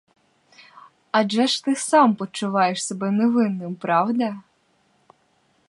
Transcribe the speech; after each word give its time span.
Адже 1.11 1.47
ж 1.47 1.63
ти 1.63 1.75
сам 1.75 2.15
почуваєш 2.15 2.85
себе 2.87 3.11
невинним, 3.11 3.75
правда? 3.75 4.41